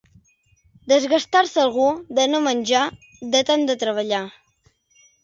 Desgastar-se 0.91 1.61
algú 1.63 1.85
de 2.19 2.25
no 2.31 2.39
menjar, 2.45 2.81
de 3.37 3.43
tant 3.51 3.67
de 3.71 3.77
treballar. 3.85 4.23